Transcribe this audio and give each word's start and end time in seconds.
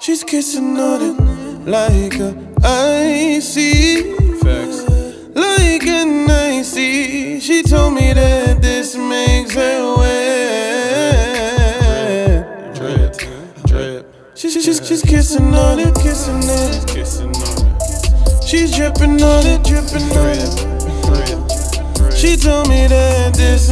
She's 0.00 0.22
kissing 0.22 0.78
on 0.78 1.02
it 1.02 1.18
like 1.66 2.14
a 2.20 2.32
icy, 2.62 4.14
Facts. 4.38 4.84
like 5.34 5.84
an 5.84 6.30
icy. 6.30 7.40
She 7.40 7.64
told 7.64 7.94
me 7.94 8.12
that 8.12 8.62
this 8.62 8.94
makes 8.94 9.52
her 9.54 9.96
wet. 9.96 11.16
Drip. 12.76 13.16
Drip. 13.66 14.14
She's, 14.36 14.52
she's, 14.52 14.86
she's 14.86 15.02
kissing 15.02 15.52
on 15.54 15.80
it, 15.80 15.94
kissing 15.96 16.36
on 16.36 16.70
it. 16.72 16.86
Kissing 16.86 17.34
on 17.34 17.34
it. 17.34 18.44
She's 18.44 18.70
dripping 18.76 19.20
on 19.20 19.44
it, 19.44 19.64
dripping 19.64 20.16
on 20.16 20.28
it. 20.38 20.54
Drip. 21.02 21.40
Drip. 21.96 22.12
She 22.16 22.36
told 22.36 22.68
me 22.68 22.86
that 22.86 23.34
this 23.34 23.70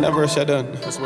Verse 0.00 0.36
I 0.38 0.44
done. 0.44 0.72
That's. 0.80 0.98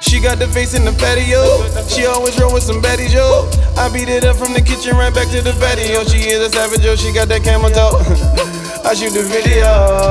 She 0.00 0.20
got 0.20 0.38
the 0.38 0.48
face 0.48 0.74
in 0.74 0.84
the 0.84 0.92
patio. 0.92 1.40
She 1.86 2.06
always 2.06 2.38
roll 2.40 2.52
with 2.52 2.62
some 2.64 2.82
baddies, 2.82 3.14
yo. 3.14 3.48
I 3.76 3.88
beat 3.92 4.08
it 4.08 4.24
up 4.24 4.36
from 4.36 4.52
the 4.52 4.60
kitchen 4.60 4.96
right 4.96 5.14
back 5.14 5.28
to 5.30 5.40
the 5.40 5.52
patio. 5.60 6.04
She 6.04 6.28
is 6.28 6.40
a 6.40 6.50
savage, 6.50 6.84
yo. 6.84 6.96
She 6.96 7.12
got 7.12 7.28
that 7.28 7.44
camel 7.44 7.70
toe. 7.70 7.96
I 8.84 8.94
shoot 8.94 9.12
the 9.14 9.22
video, 9.22 9.62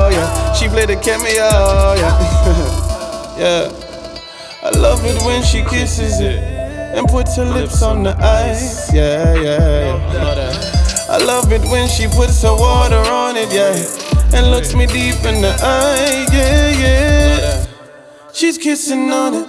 yeah. 0.08 0.52
She 0.54 0.68
play 0.68 0.86
the 0.86 0.96
cameo, 0.96 1.28
yeah. 2.00 3.38
yeah. 3.38 3.82
I 4.62 4.70
love 4.78 5.04
it 5.04 5.20
when 5.26 5.42
she 5.42 5.62
kisses 5.62 6.20
it 6.20 6.38
and 6.94 7.06
puts 7.08 7.36
her 7.36 7.44
lips 7.44 7.82
on 7.82 8.02
the 8.02 8.16
ice. 8.18 8.92
Yeah, 8.94 9.34
yeah, 9.34 9.96
yeah. 9.98 11.06
I 11.10 11.18
love 11.18 11.52
it 11.52 11.62
when 11.70 11.88
she 11.88 12.06
puts 12.06 12.42
her 12.42 12.56
water 12.56 12.96
on 12.96 13.36
it, 13.36 13.52
yeah. 13.52 13.76
And 14.34 14.50
looks 14.50 14.74
me 14.74 14.86
deep 14.86 15.22
in 15.24 15.42
the 15.42 15.54
eye, 15.60 16.26
yeah, 16.32 16.70
yeah. 16.80 17.51
She's 18.42 18.58
kissing 18.58 19.12
on 19.12 19.34
it 19.34 19.46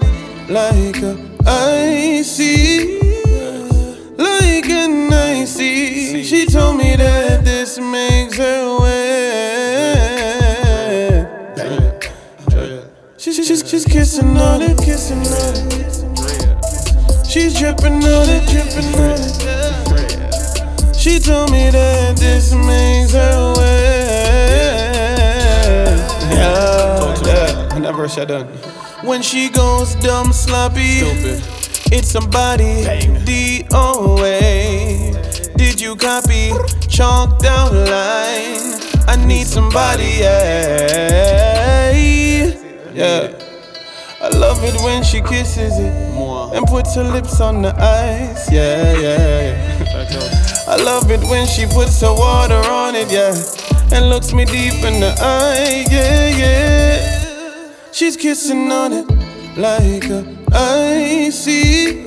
like 0.52 1.02
a 1.02 1.18
icy, 1.48 3.00
like 4.16 4.70
an 4.70 5.12
icy. 5.12 6.22
She 6.22 6.46
told 6.46 6.78
me 6.78 6.96
that 6.98 7.44
this 7.44 7.80
makes 7.80 8.38
her 8.38 8.78
wet. 8.80 9.00
She's, 13.18 13.36
she's, 13.48 13.68
she's 13.68 13.84
kissing 13.84 14.38
on 14.38 14.62
it, 14.62 14.78
kissing 14.78 15.26
on 15.26 15.56
it. 15.72 17.26
She's 17.28 17.58
dripping 17.58 18.04
on 18.04 18.30
it, 18.30 18.48
dripping 18.48 18.94
on 19.02 19.18
it. 19.18 20.96
She 20.96 21.18
told 21.18 21.50
me 21.52 21.72
that 21.72 22.16
this 22.18 22.54
makes 22.54 23.14
her 23.14 23.54
wet. 23.58 24.04
Yeah, 26.32 27.16
yeah. 27.26 27.76
And 27.76 27.84
that 27.86 27.96
verse 27.96 28.20
I 28.20 28.26
done. 28.26 28.73
When 29.04 29.22
she 29.22 29.50
goes 29.50 29.96
dumb 29.96 30.32
sloppy, 30.32 31.00
Stupid. 31.00 31.44
it's 31.92 32.10
somebody 32.10 32.84
DOA. 33.26 34.34
Did 35.58 35.82
you 35.82 35.96
copy? 35.96 36.52
Chalked 36.88 37.44
out 37.46 37.74
line. 37.74 38.80
I 39.08 39.16
need 39.26 39.46
somebody, 39.46 40.20
yeah. 40.22 41.92
Yeah. 42.94 43.40
I 44.22 44.30
love 44.30 44.64
it 44.64 44.76
when 44.82 45.04
she 45.04 45.20
kisses 45.22 45.78
it 45.78 45.94
and 46.56 46.66
puts 46.68 46.96
her 46.96 47.04
lips 47.04 47.42
on 47.42 47.62
the 47.62 47.76
ice, 47.76 48.50
yeah, 48.50 48.94
yeah, 48.98 49.84
yeah. 49.84 50.66
I 50.68 50.78
love 50.78 51.12
it 51.12 51.20
when 51.30 51.46
she 51.46 51.66
puts 51.66 52.00
her 52.00 52.14
water 52.14 52.56
on 52.70 52.96
it, 52.96 53.12
yeah. 53.12 53.36
And 53.92 54.10
looks 54.10 54.32
me 54.32 54.46
deep 54.46 54.76
in 54.86 55.02
the 55.02 55.14
eye, 55.20 55.84
yeah, 55.92 56.28
yeah. 56.38 57.13
She's 58.04 58.18
kissing 58.18 58.70
on 58.70 58.92
it 58.92 59.08
like 59.56 60.10
a 60.10 60.26
icy, 60.52 62.04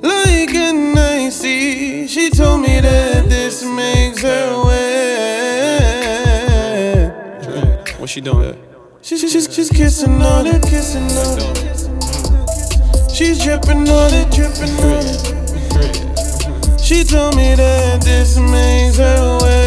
like 0.00 0.54
an 0.54 0.96
icy. 0.96 2.06
She 2.06 2.30
told 2.30 2.62
me 2.62 2.80
that 2.80 3.28
this 3.28 3.62
makes 3.62 4.22
her 4.22 4.64
wet. 4.64 5.02
Drip. 7.42 7.88
What 8.00 8.08
she 8.08 8.22
doing? 8.22 8.56
She's, 9.02 9.20
she's, 9.20 9.54
she's 9.54 9.68
kissing 9.68 10.22
on 10.22 10.46
it, 10.46 10.62
kissing 10.62 11.12
on 11.12 11.38
it. 11.38 13.12
She's 13.14 13.38
dripping 13.44 13.86
on 13.86 14.14
it, 14.14 14.30
dripping 14.32 14.80
on 14.80 15.04
it. 15.04 16.80
She 16.80 17.04
told 17.04 17.36
me 17.36 17.54
that 17.54 18.00
this 18.00 18.38
makes 18.38 18.96
her 18.96 19.38
wet. 19.42 19.60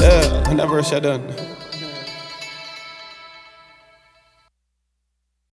Yeah, 0.00 0.50
and 0.50 0.58
that 0.58 0.68
verse 0.68 0.92
I 0.92 0.98
done. 0.98 1.22